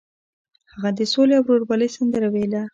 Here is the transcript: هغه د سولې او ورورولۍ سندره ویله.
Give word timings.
هغه 0.71 0.89
د 0.97 0.99
سولې 1.13 1.33
او 1.37 1.43
ورورولۍ 1.47 1.89
سندره 1.95 2.27
ویله. 2.31 2.61